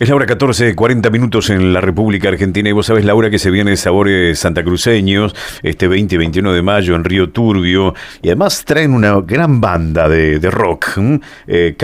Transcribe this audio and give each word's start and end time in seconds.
Es 0.00 0.08
la 0.08 0.14
hora 0.14 0.24
14, 0.24 0.74
40 0.74 1.10
minutos 1.10 1.50
en 1.50 1.74
la 1.74 1.82
República 1.82 2.30
Argentina 2.30 2.70
y 2.70 2.72
vos 2.72 2.86
sabés, 2.86 3.04
Laura, 3.04 3.28
que 3.28 3.38
se 3.38 3.50
viene 3.50 3.76
Sabores 3.76 4.38
Santacruceños 4.38 5.36
este 5.62 5.88
20 5.88 6.14
y 6.14 6.18
21 6.18 6.54
de 6.54 6.62
mayo 6.62 6.96
en 6.96 7.04
Río 7.04 7.28
Turbio 7.28 7.94
y 8.22 8.28
además 8.28 8.64
traen 8.64 8.94
una 8.94 9.20
gran 9.20 9.60
banda 9.60 10.08
de, 10.08 10.40
rock, 10.50 10.98
eh, 11.46 11.76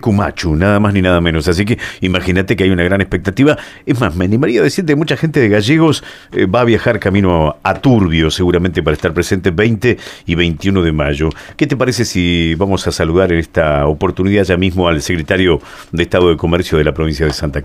Cumachu, 0.00 0.54
nada 0.54 0.78
más 0.78 0.94
ni 0.94 1.02
nada 1.02 1.20
menos. 1.20 1.48
Así 1.48 1.64
que 1.64 1.76
imagínate 2.00 2.54
que 2.54 2.62
hay 2.62 2.70
una 2.70 2.84
gran 2.84 3.00
expectativa. 3.00 3.58
Es 3.84 3.98
más, 3.98 4.14
me 4.14 4.26
animaría 4.26 4.60
a 4.60 4.62
decirte 4.62 4.92
que 4.92 4.96
mucha 4.96 5.16
gente 5.16 5.40
de 5.40 5.48
Gallegos 5.48 6.04
eh, 6.30 6.46
va 6.46 6.60
a 6.60 6.64
viajar 6.64 7.00
camino 7.00 7.56
a 7.60 7.74
Turbio 7.74 8.30
seguramente 8.30 8.84
para 8.84 8.94
estar 8.94 9.12
presente 9.12 9.50
20 9.50 9.98
y 10.26 10.34
21 10.36 10.80
de 10.80 10.92
mayo. 10.92 11.28
¿Qué 11.56 11.66
te 11.66 11.76
parece 11.76 12.04
si 12.04 12.54
vamos 12.54 12.86
a 12.86 12.92
saludar 12.92 13.32
en 13.32 13.40
esta 13.40 13.84
oportunidad 13.88 14.44
ya 14.44 14.56
mismo 14.56 14.86
al 14.86 15.02
secretario 15.02 15.60
de 15.90 16.04
Estado 16.04 16.28
de 16.28 16.36
Comercio 16.36 16.78
de 16.78 16.84
la 16.84 16.94
provincia 16.94 17.26
de 17.26 17.32
Santa 17.32 17.62
Cruz. 17.62 17.63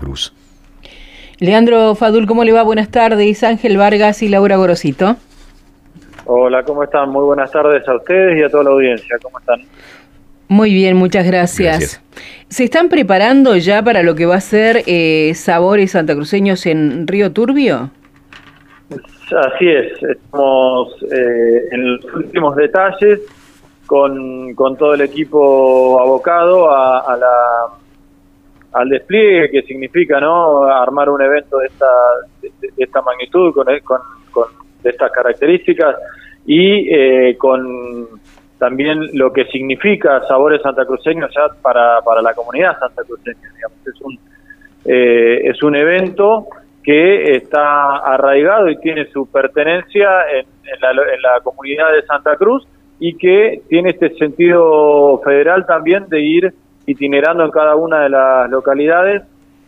Leandro 1.38 1.94
Fadul, 1.94 2.26
¿cómo 2.26 2.44
le 2.44 2.52
va? 2.52 2.62
Buenas 2.62 2.90
tardes. 2.90 3.42
Ángel 3.42 3.76
Vargas 3.76 4.22
y 4.22 4.28
Laura 4.28 4.56
Gorosito. 4.56 5.16
Hola, 6.26 6.62
¿cómo 6.64 6.84
están? 6.84 7.10
Muy 7.10 7.24
buenas 7.24 7.50
tardes 7.50 7.86
a 7.88 7.96
ustedes 7.96 8.38
y 8.38 8.42
a 8.42 8.50
toda 8.50 8.64
la 8.64 8.70
audiencia. 8.70 9.16
¿Cómo 9.22 9.38
están? 9.38 9.62
Muy 10.48 10.72
bien, 10.72 10.96
muchas 10.96 11.26
gracias. 11.26 12.02
¿Se 12.48 12.64
están 12.64 12.88
preparando 12.88 13.56
ya 13.56 13.82
para 13.82 14.02
lo 14.02 14.14
que 14.14 14.26
va 14.26 14.36
a 14.36 14.40
ser 14.40 14.82
eh, 14.86 15.32
Sabores 15.34 15.92
Santacruceños 15.92 16.66
en 16.66 17.06
Río 17.06 17.32
Turbio? 17.32 17.90
Así 18.90 19.68
es, 19.68 20.02
estamos 20.02 20.92
eh, 21.04 21.68
en 21.70 21.96
los 21.96 22.04
últimos 22.16 22.56
detalles 22.56 23.20
con, 23.86 24.54
todo 24.76 24.94
el 24.94 25.02
equipo 25.02 26.00
abocado 26.00 26.70
a 26.70 27.16
la 27.16 27.79
al 28.72 28.88
despliegue 28.88 29.50
que 29.50 29.62
significa 29.62 30.20
no 30.20 30.64
armar 30.64 31.08
un 31.08 31.22
evento 31.22 31.58
de 31.58 31.66
esta 31.66 31.86
de, 32.42 32.50
esta 32.76 33.02
magnitud 33.02 33.52
con, 33.52 33.66
con, 33.80 33.98
con 34.30 34.44
de 34.82 34.90
estas 34.90 35.10
características 35.12 35.96
y 36.46 36.88
eh, 36.94 37.36
con 37.36 38.08
también 38.58 39.08
lo 39.14 39.32
que 39.32 39.46
significa 39.46 40.22
sabores 40.26 40.62
santacruceños 40.62 41.30
ya 41.34 41.48
para, 41.62 42.00
para 42.02 42.22
la 42.22 42.34
comunidad 42.34 42.78
santacruceña 42.78 43.48
digamos. 43.54 43.78
Es 43.86 44.00
un 44.00 44.18
eh, 44.84 45.40
es 45.44 45.62
un 45.62 45.76
evento 45.76 46.46
que 46.82 47.36
está 47.36 47.96
arraigado 47.96 48.70
y 48.70 48.78
tiene 48.78 49.06
su 49.06 49.30
pertenencia 49.30 50.08
en, 50.32 50.46
en, 50.64 50.80
la, 50.80 50.90
en 50.90 51.22
la 51.22 51.40
comunidad 51.42 51.92
de 51.92 52.02
Santa 52.06 52.36
Cruz 52.36 52.66
y 52.98 53.16
que 53.16 53.62
tiene 53.68 53.90
este 53.90 54.14
sentido 54.16 55.20
federal 55.24 55.66
también 55.66 56.08
de 56.08 56.20
ir 56.20 56.54
itinerando 56.86 57.44
en 57.44 57.50
cada 57.50 57.76
una 57.76 58.02
de 58.02 58.08
las 58.10 58.50
localidades. 58.50 59.22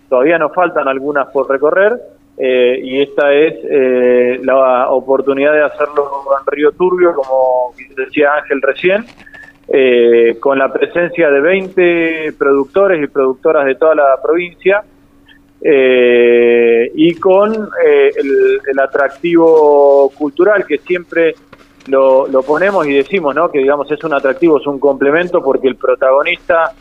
Todavía 0.08 0.38
nos 0.38 0.52
faltan 0.52 0.88
algunas 0.88 1.28
por 1.28 1.48
recorrer 1.48 2.00
eh, 2.38 2.80
y 2.82 3.02
esta 3.02 3.32
es 3.32 3.54
eh, 3.70 4.40
la 4.42 4.88
oportunidad 4.90 5.52
de 5.52 5.62
hacerlo 5.64 6.24
en 6.38 6.46
Río 6.52 6.72
Turbio, 6.72 7.14
como 7.14 7.74
decía 7.96 8.34
Ángel 8.34 8.62
recién, 8.62 9.04
eh, 9.68 10.36
con 10.40 10.58
la 10.58 10.72
presencia 10.72 11.30
de 11.30 11.40
20 11.40 12.32
productores 12.38 13.02
y 13.02 13.06
productoras 13.06 13.66
de 13.66 13.74
toda 13.74 13.94
la 13.94 14.18
provincia. 14.22 14.82
y 16.94 17.14
con 17.20 17.52
el, 17.52 18.78
atractivo 18.80 20.10
cultural 20.18 20.66
que 20.66 20.78
siempre 20.78 21.34
lo, 21.86 22.26
lo, 22.26 22.42
ponemos 22.42 22.84
y 22.86 22.94
decimos, 22.94 23.34
¿no? 23.34 23.48
Que 23.48 23.60
digamos 23.60 23.88
es 23.90 24.02
un 24.02 24.14
atractivo, 24.14 24.58
es 24.58 24.66
un 24.66 24.80
complemento 24.80 25.40
porque 25.40 25.68
el 25.68 25.76
protagonista 25.76 26.72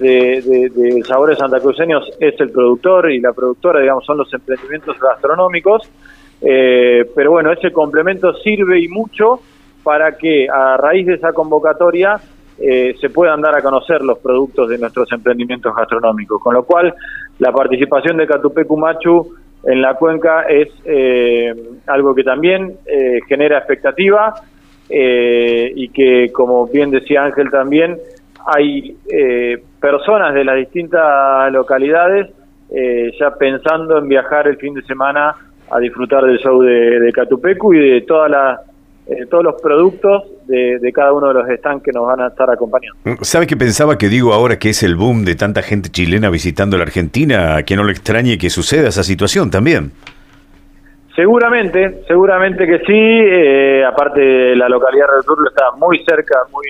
de, 0.00 0.70
de, 0.74 1.02
Sabores 1.04 1.38
Santacruceños 1.38 2.10
es 2.18 2.40
el 2.40 2.50
productor 2.50 3.10
y 3.10 3.20
la 3.20 3.32
productora, 3.32 3.80
digamos, 3.80 4.04
son 4.04 4.18
los 4.18 4.32
emprendimientos 4.32 4.98
gastronómicos. 4.98 5.88
Eh, 6.40 7.04
pero 7.14 7.32
bueno, 7.32 7.52
ese 7.52 7.70
complemento 7.70 8.32
sirve 8.38 8.80
y 8.80 8.88
mucho 8.88 9.40
para 9.82 10.16
que 10.16 10.48
a 10.48 10.78
raíz 10.78 11.06
de 11.06 11.14
esa 11.14 11.32
convocatoria 11.32 12.18
eh, 12.58 12.94
se 12.98 13.10
puedan 13.10 13.42
dar 13.42 13.54
a 13.54 13.62
conocer 13.62 14.00
los 14.00 14.18
productos 14.18 14.68
de 14.70 14.78
nuestros 14.78 15.10
emprendimientos 15.12 15.74
gastronómicos. 15.76 16.40
Con 16.40 16.54
lo 16.54 16.64
cual, 16.64 16.94
la 17.38 17.52
participación 17.52 18.16
de 18.16 18.26
Catupecu 18.26 18.78
Machu 18.78 19.34
en 19.64 19.82
la 19.82 19.94
cuenca 19.94 20.44
es 20.44 20.68
eh, 20.86 21.54
algo 21.86 22.14
que 22.14 22.24
también 22.24 22.76
genera 23.28 23.58
expectativa 23.58 24.32
y 24.88 25.88
que, 25.90 26.32
como 26.32 26.66
bien 26.66 26.90
decía 26.90 27.22
Ángel 27.22 27.48
también, 27.50 27.96
hay 28.46 28.96
eh, 29.12 29.62
personas 29.80 30.34
de 30.34 30.44
las 30.44 30.56
distintas 30.56 31.52
localidades 31.52 32.28
eh, 32.70 33.12
ya 33.18 33.34
pensando 33.34 33.98
en 33.98 34.08
viajar 34.08 34.46
el 34.46 34.56
fin 34.56 34.74
de 34.74 34.82
semana 34.82 35.34
a 35.70 35.78
disfrutar 35.78 36.24
del 36.24 36.38
show 36.38 36.60
de, 36.62 37.10
Catupecu 37.12 37.74
y 37.74 37.90
de 37.90 38.00
toda 38.02 38.28
la, 38.28 38.60
eh, 39.06 39.26
todos 39.30 39.44
los 39.44 39.60
productos 39.60 40.24
de, 40.46 40.90
cada 40.92 41.12
uno 41.12 41.28
de 41.28 41.34
los 41.34 41.48
stands 41.58 41.82
que 41.82 41.92
nos 41.92 42.06
van 42.06 42.20
a 42.20 42.28
estar 42.28 42.50
acompañando. 42.50 42.98
¿Sabe 43.22 43.46
qué 43.46 43.56
pensaba 43.56 43.96
que 43.96 44.08
digo 44.08 44.32
ahora 44.32 44.58
que 44.58 44.70
es 44.70 44.82
el 44.82 44.96
boom 44.96 45.24
de 45.24 45.36
tanta 45.36 45.62
gente 45.62 45.90
chilena 45.90 46.28
visitando 46.28 46.76
la 46.76 46.82
Argentina? 46.84 47.62
Que 47.62 47.76
no 47.76 47.84
le 47.84 47.92
extrañe 47.92 48.36
que 48.36 48.50
suceda 48.50 48.88
esa 48.88 49.04
situación 49.04 49.50
también. 49.50 49.92
Seguramente, 51.14 52.02
seguramente 52.08 52.66
que 52.66 52.78
sí. 52.80 53.84
aparte, 53.84 54.56
la 54.56 54.68
localidad 54.68 55.06
de 55.06 55.16
Returlo 55.18 55.48
está 55.48 55.64
muy 55.76 55.98
cerca, 56.04 56.38
muy 56.50 56.64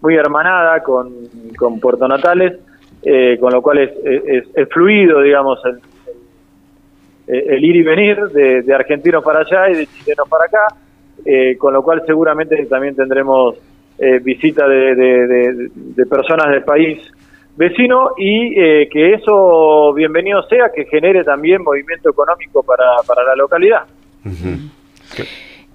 muy 0.00 0.14
hermanada 0.14 0.82
con, 0.82 1.12
con 1.56 1.78
Puerto 1.80 2.08
Natales, 2.08 2.58
eh, 3.02 3.38
con 3.40 3.52
lo 3.52 3.62
cual 3.62 3.78
es, 3.78 3.90
es, 4.54 4.68
fluido, 4.68 5.20
digamos, 5.20 5.58
el, 5.64 5.80
el, 7.26 7.64
ir 7.64 7.76
y 7.76 7.82
venir 7.82 8.18
de, 8.28 8.62
de, 8.62 8.74
argentinos 8.74 9.22
para 9.22 9.40
allá 9.40 9.70
y 9.70 9.76
de 9.76 9.86
chilenos 9.86 10.28
para 10.28 10.44
acá, 10.44 10.74
eh, 11.24 11.56
con 11.58 11.72
lo 11.72 11.82
cual 11.82 12.02
seguramente 12.06 12.64
también 12.66 12.96
tendremos 12.96 13.56
eh, 13.98 14.18
visita 14.18 14.66
de, 14.66 14.94
de, 14.94 16.06
personas 16.06 16.50
del 16.50 16.62
país 16.62 16.98
vecino 17.56 18.12
y 18.16 18.54
que 18.88 19.14
eso, 19.14 19.92
bienvenido 19.92 20.42
sea, 20.44 20.70
que 20.74 20.86
genere 20.86 21.24
también 21.24 21.62
movimiento 21.62 22.08
económico 22.08 22.62
para, 22.62 22.84
para 23.06 23.22
la 23.22 23.36
localidad. 23.36 23.84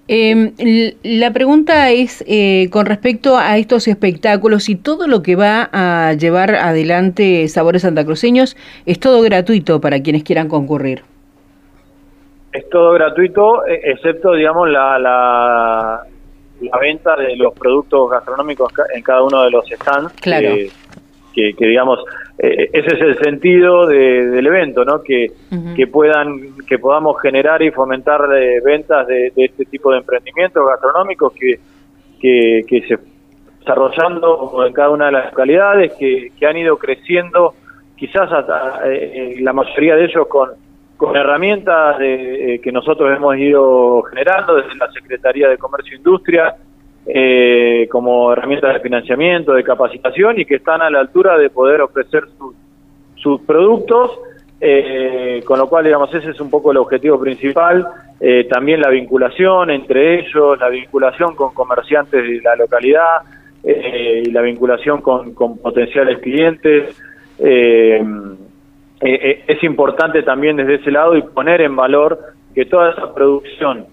Eh, 0.07 0.95
la 1.03 1.31
pregunta 1.31 1.89
es 1.89 2.23
eh, 2.27 2.69
con 2.71 2.85
respecto 2.85 3.37
a 3.37 3.57
estos 3.57 3.87
espectáculos 3.87 4.69
y 4.69 4.75
todo 4.75 5.07
lo 5.07 5.23
que 5.23 5.35
va 5.35 5.69
a 5.71 6.13
llevar 6.13 6.53
adelante 6.55 7.47
Sabores 7.47 7.81
Santacruceños, 7.81 8.55
¿es 8.85 8.99
todo 8.99 9.21
gratuito 9.23 9.81
para 9.81 10.01
quienes 10.03 10.23
quieran 10.23 10.47
concurrir? 10.47 11.01
Es 12.53 12.69
todo 12.69 12.93
gratuito, 12.93 13.65
e, 13.65 13.81
excepto, 13.91 14.33
digamos, 14.33 14.69
la, 14.69 14.99
la, 14.99 16.03
venta 16.79 17.15
de 17.15 17.35
los 17.35 17.53
productos 17.53 18.11
gastronómicos 18.11 18.71
en 18.93 19.01
cada 19.01 19.23
uno 19.23 19.43
de 19.43 19.51
los 19.51 19.65
stands. 19.67 20.13
Claro. 20.21 20.53
que, 20.53 20.71
digamos, 21.35 21.99
eh, 22.37 22.69
ese 22.73 22.95
es 22.95 23.01
el 23.01 23.17
sentido 23.19 23.87
del 23.87 24.45
evento, 24.45 24.83
¿no? 24.83 25.01
Que, 25.01 25.31
que 25.75 25.87
puedan, 25.87 26.55
que 26.67 26.79
podamos 26.79 27.21
generar 27.21 27.61
y 27.61 27.71
fomentar 27.71 28.21
eh, 28.35 28.61
ventas 28.63 29.07
de, 29.07 29.31
este 29.35 29.65
tipo 29.65 29.91
de 29.91 29.99
emprendimientos 29.99 30.65
gastronómicos 30.67 31.33
que, 31.33 31.59
que, 32.19 32.81
se 32.87 32.97
desarrollando 33.59 34.63
en 34.65 34.73
cada 34.73 34.89
una 34.89 35.07
de 35.07 35.11
las 35.13 35.25
localidades, 35.31 35.93
que, 35.93 36.31
que 36.37 36.45
han 36.45 36.57
ido 36.57 36.77
creciendo, 36.77 37.55
quizás 37.95 38.31
hasta, 38.31 38.81
eh, 38.85 39.37
la 39.39 39.53
mayoría 39.53 39.95
de 39.95 40.05
ellos 40.05 40.27
con, 40.27 40.49
con 40.97 41.15
herramientas 41.15 41.97
que 41.97 42.71
nosotros 42.71 43.15
hemos 43.15 43.35
ido 43.37 44.03
generando 44.03 44.55
desde 44.55 44.75
la 44.75 44.91
Secretaría 44.91 45.49
de 45.49 45.57
Comercio 45.57 45.93
e 45.93 45.97
Industria, 45.97 46.55
eh, 47.07 47.87
como 47.91 48.33
herramientas 48.33 48.73
de 48.73 48.79
financiamiento, 48.79 49.53
de 49.53 49.63
capacitación 49.63 50.39
y 50.39 50.45
que 50.45 50.55
están 50.55 50.81
a 50.81 50.89
la 50.89 51.01
altura 51.01 51.37
de 51.37 51.51
poder 51.51 51.81
ofrecer 51.81 52.23
sus 53.15 53.41
productos, 53.41 54.09
eh, 54.59 55.43
con 55.45 55.59
lo 55.59 55.69
cual, 55.69 55.85
digamos, 55.85 56.11
ese 56.15 56.31
es 56.31 56.39
un 56.39 56.49
poco 56.49 56.71
el 56.71 56.77
objetivo 56.77 57.19
principal. 57.19 57.87
Eh, 58.19 58.47
también 58.49 58.81
la 58.81 58.89
vinculación 58.89 59.69
entre 59.69 60.19
ellos, 60.19 60.59
la 60.59 60.69
vinculación 60.69 61.35
con 61.35 61.53
comerciantes 61.53 62.23
de 62.23 62.41
la 62.41 62.55
localidad 62.55 63.21
y 63.63 64.29
la 64.31 64.41
vinculación 64.41 65.01
con, 65.01 65.33
con 65.33 65.57
potenciales 65.57 66.19
clientes. 66.19 66.95
es 67.39 68.03
importante 69.63 70.21
también 70.21 70.55
desde 70.55 70.75
ese 70.75 70.91
lado 70.91 71.15
y 71.15 71.23
poner 71.23 71.61
en 71.61 71.75
valor 71.75 72.19
que 72.53 72.65
toda 72.65 72.91
esa 72.91 73.11
producción 73.11 73.87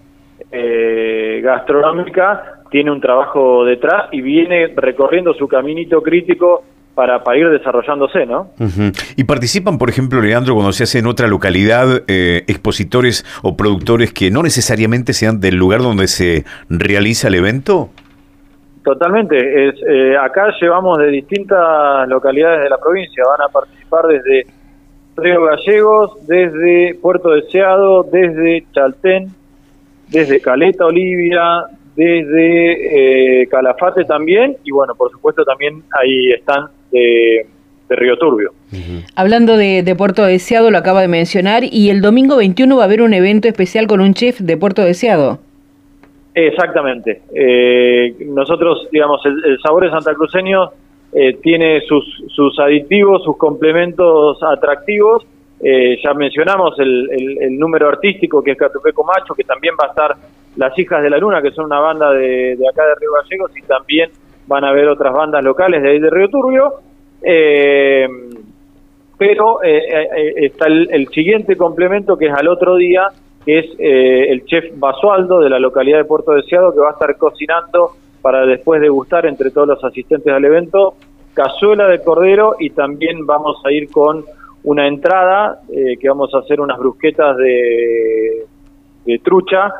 gastronómica 1.41 2.62
tiene 2.73 2.91
un 2.91 2.99
trabajo 2.99 3.65
detrás 3.65 4.05
y 4.11 4.21
viene 4.21 4.73
recorriendo 4.75 5.35
su 5.35 5.47
caminito 5.47 6.01
crítico 6.01 6.63
para, 6.95 7.23
para 7.23 7.37
ir 7.37 7.47
desarrollándose, 7.51 8.25
¿no? 8.25 8.49
¿Y 9.15 9.25
participan, 9.25 9.77
por 9.77 9.91
ejemplo, 9.91 10.19
Leandro, 10.19 10.55
cuando 10.55 10.71
se 10.71 10.85
hace 10.85 10.97
en 10.97 11.05
otra 11.05 11.27
localidad, 11.27 12.01
eh, 12.07 12.43
expositores 12.47 13.25
o 13.43 13.55
productores 13.55 14.11
que 14.11 14.31
no 14.31 14.41
necesariamente 14.41 15.13
sean 15.13 15.39
del 15.39 15.55
lugar 15.55 15.83
donde 15.83 16.07
se 16.07 16.45
realiza 16.67 17.27
el 17.27 17.35
evento? 17.35 17.91
Totalmente. 18.83 19.37
Es, 19.69 19.75
eh, 19.87 20.17
acá 20.19 20.47
llevamos 20.59 20.97
de 20.97 21.09
distintas 21.09 22.07
localidades 22.07 22.63
de 22.63 22.69
la 22.71 22.79
provincia. 22.79 23.23
Van 23.37 23.47
a 23.47 23.51
participar 23.51 24.07
desde 24.07 24.47
Río 25.15 25.43
Gallegos, 25.43 26.25
desde 26.25 26.95
Puerto 26.99 27.29
Deseado, 27.29 28.01
desde 28.01 28.65
Chaltén, 28.73 29.27
desde 30.09 30.41
Caleta 30.41 30.87
Olivia, 30.87 31.67
desde 31.95 33.41
eh, 33.41 33.47
Calafate 33.47 34.05
también. 34.05 34.57
Y 34.63 34.71
bueno, 34.71 34.95
por 34.95 35.11
supuesto 35.11 35.43
también 35.43 35.83
ahí 35.99 36.31
están 36.31 36.67
de, 36.91 37.45
Río 37.89 38.17
Turbio. 38.17 38.53
Hablando 39.15 39.55
de, 39.55 39.83
de, 39.83 39.95
Puerto 39.95 40.23
Deseado, 40.25 40.71
lo 40.71 40.79
acaba 40.79 41.01
de 41.01 41.07
mencionar, 41.07 41.63
y 41.63 41.89
el 41.89 42.01
domingo 42.01 42.37
21 42.37 42.75
va 42.75 42.83
a 42.83 42.85
haber 42.85 43.03
un 43.03 43.13
evento 43.13 43.47
especial 43.47 43.85
con 43.85 44.01
un 44.01 44.15
chef 44.15 44.39
de 44.39 44.57
Puerto 44.57 44.81
Deseado. 44.81 45.39
Exactamente. 46.33 47.21
Eh, 47.35 48.15
nosotros, 48.25 48.87
digamos, 48.91 49.23
el, 49.25 49.43
el 49.45 49.59
sabor 49.61 49.83
de 49.83 49.91
Santa 49.91 50.13
Cruceño 50.15 50.71
eh, 51.11 51.37
tiene 51.43 51.81
sus, 51.81 52.03
sus 52.29 52.57
aditivos, 52.59 53.23
sus 53.23 53.37
complementos 53.37 54.41
atractivos. 54.41 55.23
Eh, 55.61 55.99
ya 56.03 56.13
mencionamos 56.13 56.77
el, 56.79 57.37
el, 57.39 57.57
número 57.57 57.87
artístico 57.87 58.43
que 58.43 58.51
es 58.51 58.57
Catupeco 58.57 59.03
Macho, 59.03 59.35
que 59.35 59.43
también 59.43 59.75
va 59.79 59.85
a 59.85 59.89
estar 59.89 60.15
Las 60.55 60.77
Hijas 60.77 61.01
de 61.01 61.09
la 61.09 61.17
Luna, 61.17 61.41
que 61.41 61.51
son 61.51 61.65
una 61.65 61.79
banda 61.79 62.11
de, 62.11 62.57
acá 62.71 62.85
de 62.85 62.95
Río 62.95 63.11
Gallegos, 63.21 63.51
y 63.57 63.61
también 63.63 64.09
van 64.47 64.63
a 64.63 64.69
haber 64.69 64.87
otras 64.87 65.13
bandas 65.13 65.43
locales 65.43 65.81
de 65.81 65.89
ahí 65.89 65.99
de 65.99 66.09
Río 66.09 66.29
Turbio. 66.29 66.73
pero 69.17 69.61
está 69.63 70.67
el, 70.67 70.89
el 70.91 71.07
siguiente 71.09 71.55
complemento 71.55 72.17
que 72.17 72.27
es 72.27 72.33
al 72.33 72.47
otro 72.47 72.75
día, 72.75 73.07
que 73.45 73.59
es 73.59 73.65
eh, 73.79 74.31
el 74.31 74.45
chef 74.45 74.65
Basualdo 74.77 75.39
de 75.39 75.49
la 75.49 75.59
localidad 75.59 75.97
de 75.97 76.05
Puerto 76.05 76.31
Deseado, 76.31 76.73
que 76.73 76.79
va 76.79 76.89
a 76.89 76.93
estar 76.93 77.17
cocinando 77.17 77.91
para 78.21 78.45
después 78.45 78.81
degustar 78.81 79.25
entre 79.25 79.51
todos 79.51 79.67
los 79.67 79.83
asistentes 79.83 80.31
al 80.31 80.45
evento 80.45 80.95
cazuela 81.33 81.87
de 81.87 82.01
cordero 82.01 82.55
y 82.59 82.69
también 82.69 83.25
vamos 83.25 83.57
a 83.65 83.71
ir 83.71 83.91
con 83.91 84.23
una 84.63 84.87
entrada 84.87 85.59
eh, 85.69 85.97
que 85.99 86.07
vamos 86.07 86.33
a 86.33 86.39
hacer 86.39 86.61
unas 86.61 86.77
brusquetas 86.77 87.35
de, 87.37 88.45
trucha 89.23 89.73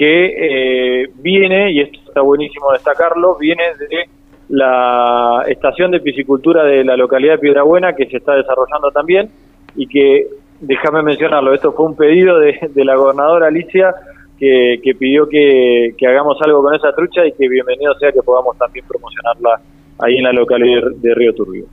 que 0.00 1.02
eh, 1.02 1.10
viene, 1.16 1.72
y 1.72 1.80
esto 1.82 1.98
está 2.08 2.22
buenísimo 2.22 2.72
destacarlo, 2.72 3.36
viene 3.36 3.64
de 3.78 4.08
la 4.48 5.44
estación 5.46 5.90
de 5.90 6.00
piscicultura 6.00 6.64
de 6.64 6.84
la 6.84 6.96
localidad 6.96 7.34
de 7.34 7.40
Piedrabuena 7.40 7.94
que 7.94 8.06
se 8.06 8.16
está 8.16 8.34
desarrollando 8.34 8.90
también 8.92 9.28
y 9.76 9.86
que 9.86 10.26
déjame 10.58 11.02
mencionarlo, 11.02 11.52
esto 11.52 11.72
fue 11.72 11.84
un 11.84 11.96
pedido 11.96 12.38
de, 12.38 12.56
la 12.76 12.96
gobernadora 12.96 13.48
Alicia 13.48 13.94
que, 14.38 14.80
pidió 14.98 15.28
que, 15.28 15.94
hagamos 16.08 16.38
algo 16.40 16.62
con 16.62 16.74
esa 16.74 16.94
trucha 16.94 17.26
y 17.26 17.32
que 17.32 17.46
bienvenido 17.46 17.92
sea 17.98 18.10
que 18.10 18.22
podamos 18.22 18.56
también 18.56 18.86
promocionarla 18.88 19.60
ahí 19.98 20.16
en 20.16 20.24
la 20.24 20.32
localidad 20.32 20.92
de 20.96 21.14
Río 21.14 21.34
Turbio. 21.34 21.66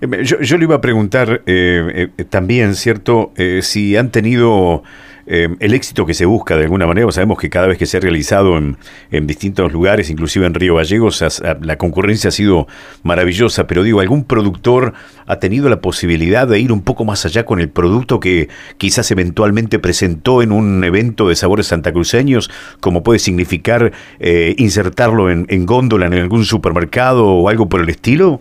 Eh, 0.00 0.22
yo, 0.22 0.56
le 0.58 0.62
iba 0.62 0.76
a 0.76 0.80
preguntar 0.80 1.42
eh, 1.44 2.08
eh, 2.16 2.24
también, 2.24 2.76
¿cierto? 2.76 3.32
si 3.62 3.96
han 3.96 4.12
tenido 4.12 4.84
eh, 5.30 5.48
el 5.60 5.74
éxito 5.74 6.06
que 6.06 6.14
se 6.14 6.24
busca 6.24 6.56
de 6.56 6.64
alguna 6.64 6.86
manera. 6.86 7.10
Sabemos 7.12 7.38
que 7.38 7.50
cada 7.50 7.66
vez 7.66 7.76
que 7.76 7.84
se 7.84 7.98
ha 7.98 8.00
realizado 8.00 8.56
en, 8.56 8.76
distintos 9.26 9.70
lugares, 9.72 10.08
inclusive 10.08 10.46
en 10.46 10.54
Río 10.54 10.76
Gallegos, 10.76 11.22
la 11.60 11.76
concurrencia 11.76 12.28
ha 12.28 12.30
sido 12.30 12.66
maravillosa, 13.02 13.66
pero 13.66 13.82
digo, 13.82 14.00
¿algún 14.00 14.24
productor 14.24 14.94
ha 15.26 15.38
tenido 15.38 15.68
la 15.68 15.82
posibilidad 15.82 16.48
de 16.48 16.58
ir 16.58 16.72
un 16.72 16.82
poco 16.82 17.04
más 17.04 17.26
allá 17.26 17.44
con 17.44 17.60
el 17.60 17.68
producto 17.68 18.20
que 18.20 18.48
quizás 18.78 19.10
eventualmente 19.10 19.78
presentó 19.78 20.40
en 20.40 20.50
un 20.50 20.82
evento 20.82 21.28
de 21.28 21.34
sabores 21.34 21.66
santacruceños, 21.66 22.50
como 22.80 23.02
puede 23.02 23.18
significar 23.18 23.92
eh, 24.20 24.54
insertarlo 24.56 25.30
en, 25.30 25.66
góndola 25.66 26.06
en 26.06 26.14
algún 26.14 26.44
supermercado 26.44 27.26
o 27.26 27.48
algo 27.50 27.68
por 27.68 27.82
el 27.82 27.90
estilo? 27.90 28.40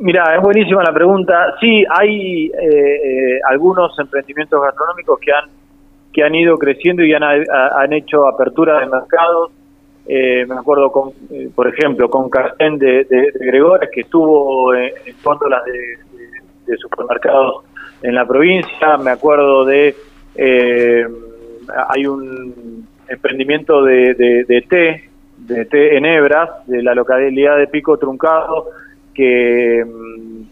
Mira, 0.00 0.34
es 0.36 0.42
buenísima 0.42 0.82
la 0.82 0.92
pregunta. 0.92 1.54
Sí, 1.60 1.84
hay 1.88 2.46
eh, 2.46 3.40
algunos 3.48 3.96
emprendimientos 3.98 4.60
gastronómicos 4.60 5.18
que 5.20 5.32
han 5.32 5.58
que 6.12 6.22
han 6.22 6.34
ido 6.34 6.56
creciendo 6.58 7.04
y 7.04 7.12
han, 7.12 7.22
han 7.22 7.92
hecho 7.92 8.26
apertura 8.26 8.80
de 8.80 8.86
mercados. 8.86 9.52
Eh, 10.06 10.46
me 10.46 10.54
acuerdo, 10.54 10.90
con, 10.90 11.10
eh, 11.30 11.50
por 11.54 11.68
ejemplo, 11.68 12.08
con 12.08 12.30
Carsten 12.30 12.78
de, 12.78 13.04
de, 13.04 13.30
Gregores, 13.40 13.90
que 13.92 14.00
estuvo 14.02 14.74
en, 14.74 14.90
en 15.04 15.14
góndolas 15.22 15.62
de, 15.64 16.76
supermercados 16.78 17.64
en 18.02 18.14
la 18.14 18.26
provincia. 18.26 18.96
Me 18.96 19.10
acuerdo 19.10 19.64
de. 19.64 19.94
Eh, 20.34 21.06
hay 21.88 22.06
un 22.06 22.86
emprendimiento 23.06 23.82
de, 23.82 24.64
té, 24.68 25.10
de 25.36 25.64
té 25.66 25.96
en 25.96 26.06
hebras, 26.06 26.66
de 26.66 26.82
la 26.82 26.94
localidad 26.94 27.58
de 27.58 27.66
Pico 27.66 27.98
Truncado, 27.98 28.70
que, 29.14 29.84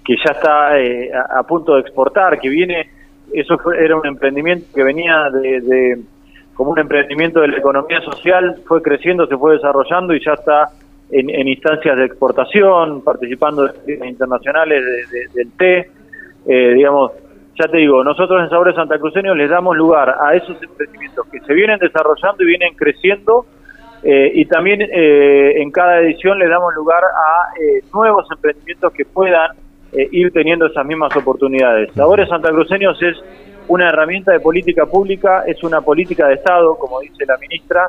que 0.05 0.17
ya 0.17 0.33
está 0.33 0.73
a, 0.73 1.39
a 1.39 1.43
punto 1.45 1.75
de 1.75 1.81
exportar, 1.81 2.39
que 2.39 2.49
viene 2.51 2.91
eso 3.33 3.59
era 3.73 3.97
un 3.97 4.07
emprendimiento 4.07 4.67
que 4.75 4.83
venía 4.83 5.31
de, 5.31 6.01
como 6.55 6.71
un 6.71 6.79
emprendimiento 6.79 7.41
de 7.41 7.49
la 7.49 7.59
economía 7.59 8.01
social, 8.01 8.63
fue 8.67 8.83
creciendo, 8.83 9.27
se 9.27 9.37
fue 9.37 9.55
desarrollando 9.55 10.15
y 10.15 10.25
ya 10.25 10.33
está 10.33 10.71
en, 11.11 11.49
instancias 11.49 11.97
de 11.97 12.05
exportación, 12.05 13.03
participando 13.03 13.69
en 13.87 14.05
internacionales 14.07 14.83
del 15.35 15.53
té, 15.53 15.91
eh, 16.47 16.73
digamos, 16.75 17.13
ya 17.59 17.69
te 17.69 17.79
digo, 17.79 18.05
nosotros 18.05 18.43
en 18.43 18.51
Sabores 18.51 18.75
Santa 18.75 18.99
Cruceño 18.99 19.35
les 19.35 19.49
damos 19.49 19.77
lugar 19.77 20.15
a 20.21 20.35
esos 20.35 20.63
emprendimientos 20.63 21.27
que 21.29 21.41
se 21.41 21.55
vienen 21.55 21.79
desarrollando 21.79 22.43
y 22.43 22.47
vienen 22.47 22.75
creciendo 22.75 23.47
eh, 24.03 24.31
y 24.35 24.45
también 24.45 24.83
eh, 24.83 25.63
en 25.63 25.71
cada 25.71 26.01
edición 26.01 26.39
les 26.39 26.51
damos 26.51 26.75
lugar 26.75 27.03
a 27.03 27.53
nuevos 27.95 28.27
emprendimientos 28.31 28.93
que 28.93 29.05
puedan 29.07 29.57
eh, 29.93 30.09
ir 30.11 30.33
teniendo 30.33 30.67
esas 30.67 30.85
mismas 30.85 31.15
oportunidades. 31.17 31.93
Sabores 31.95 32.29
Cruceños 32.29 33.01
es 33.03 33.17
una 33.69 33.89
herramienta 33.89 34.33
de 34.33 34.41
política 34.41 34.85
pública, 34.87 35.45
es 35.47 35.63
una 35.63 35.81
política 35.81 36.27
de 36.27 36.35
Estado, 36.35 36.77
como 36.77 37.01
dice 37.01 37.25
la 37.27 37.37
ministra, 37.39 37.89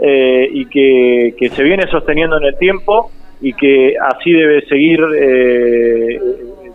eh, 0.00 0.48
y 0.52 0.66
que, 0.66 1.48
se 1.50 1.62
viene 1.62 1.84
sosteniendo 1.90 2.36
en 2.36 2.44
el 2.44 2.56
tiempo 2.58 3.10
y 3.40 3.54
que 3.54 3.94
así 3.98 4.30
debe 4.30 4.64
seguir 4.66 5.00
eh, 5.18 6.20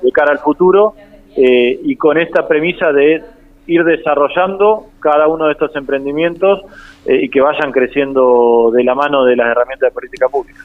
de 0.01 0.11
cara 0.11 0.31
al 0.31 0.39
futuro 0.39 0.95
y 1.35 1.95
con 1.95 2.19
esta 2.19 2.47
premisa 2.47 2.91
de 2.91 3.23
ir 3.65 3.83
desarrollando 3.83 4.85
cada 4.99 5.27
uno 5.27 5.47
de 5.47 5.53
estos 5.53 5.75
emprendimientos 5.75 6.61
y 7.07 7.27
que 7.29 7.41
vayan 7.41 7.71
creciendo 7.71 8.69
de 8.71 8.83
la 8.83 8.93
mano 8.93 9.25
de 9.25 9.35
las 9.35 9.47
herramientas 9.47 9.89
de 9.89 9.93
política 9.95 10.27
pública. 10.29 10.59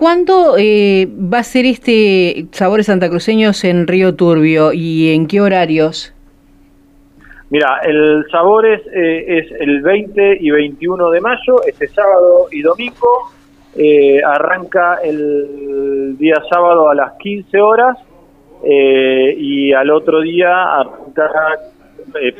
¿Cuándo 0.00 0.56
eh, 0.56 1.06
va 1.12 1.40
a 1.40 1.42
ser 1.42 1.66
este 1.66 2.46
Sabores 2.52 2.86
Santacruceños 2.86 3.62
en 3.64 3.86
Río 3.86 4.14
Turbio 4.14 4.72
y 4.72 5.12
en 5.12 5.26
qué 5.26 5.42
horarios? 5.42 6.14
Mira, 7.50 7.82
el 7.84 8.24
Sabores 8.30 8.80
eh, 8.94 9.24
es 9.26 9.52
el 9.60 9.82
20 9.82 10.38
y 10.40 10.50
21 10.52 11.10
de 11.10 11.20
mayo, 11.20 11.62
este 11.66 11.86
sábado 11.88 12.46
y 12.50 12.62
domingo. 12.62 13.30
Eh, 13.76 14.22
arranca 14.24 15.00
el 15.04 16.16
día 16.16 16.36
sábado 16.50 16.88
a 16.88 16.94
las 16.94 17.12
15 17.18 17.60
horas 17.60 17.98
y 18.64 19.70
al 19.74 19.90
otro 19.90 20.22
día 20.22 20.82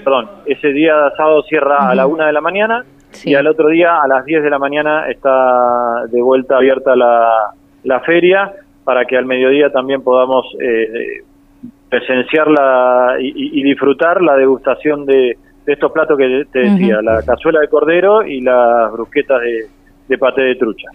perdón, 0.03 0.31
ese 0.47 0.69
día 0.69 0.95
sábado 1.15 1.43
cierra 1.43 1.91
a 1.91 1.95
la 1.95 2.07
1 2.07 2.25
de 2.25 2.33
la 2.33 2.41
mañana 2.41 2.87
y 3.25 3.35
al 3.35 3.47
otro 3.47 3.69
día, 3.69 4.01
a 4.03 4.09
las 4.09 4.25
10 4.25 4.43
de 4.43 4.51
la 4.51 4.59
mañana, 4.59 5.09
está 5.09 6.07
de 6.07 6.23
vuelta 6.23 6.57
abierta 6.57 6.97
la, 6.97 7.53
la 7.85 8.01
feria 8.01 8.53
para 8.85 9.05
que 9.05 9.17
al 9.17 9.27
mediodía 9.27 9.71
también 9.71 10.03
podamos 10.03 10.47
eh, 10.61 11.23
presenciar 11.89 12.49
y, 13.21 13.63
disfrutar 13.63 14.23
la 14.23 14.37
degustación 14.37 15.07
de, 15.07 15.37
estos 15.67 15.93
platos 15.93 16.19
que 16.19 16.47
te 16.51 16.59
decía, 16.61 17.01
la 17.03 17.23
cazuela 17.23 17.61
de 17.61 17.69
cordero 17.69 18.27
y 18.27 18.41
las 18.41 18.91
brusquetas 18.93 19.41
de, 19.41 19.67
de 20.11 20.19
paté 20.19 20.43
de 20.43 20.57
trucha. 20.57 20.89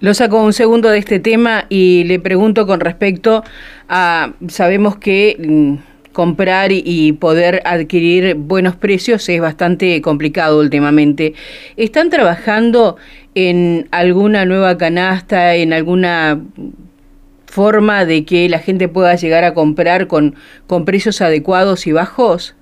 Lo 0.00 0.12
saco 0.12 0.42
un 0.42 0.52
segundo 0.52 0.90
de 0.90 0.98
este 0.98 1.20
tema 1.20 1.66
y 1.68 2.02
le 2.04 2.18
pregunto 2.18 2.66
con 2.66 2.80
respecto 2.80 3.44
a, 3.88 4.32
sabemos 4.48 4.96
que 4.96 5.36
mm, 5.38 6.12
comprar 6.12 6.70
y 6.72 7.12
poder 7.12 7.62
adquirir 7.64 8.34
buenos 8.34 8.74
precios 8.74 9.28
es 9.28 9.40
bastante 9.40 10.02
complicado 10.02 10.58
últimamente. 10.58 11.34
¿Están 11.76 12.10
trabajando 12.10 12.96
en 13.36 13.86
alguna 13.90 14.46
nueva 14.46 14.78
canasta, 14.78 15.54
en 15.56 15.74
alguna 15.74 16.40
forma 17.44 18.06
de 18.06 18.24
que 18.24 18.48
la 18.48 18.58
gente 18.58 18.88
pueda 18.88 19.14
llegar 19.14 19.44
a 19.44 19.52
comprar 19.52 20.06
con, 20.06 20.34
con 20.66 20.86
precios 20.86 21.20
adecuados 21.20 21.86
y 21.86 21.92
bajos? 21.92 22.56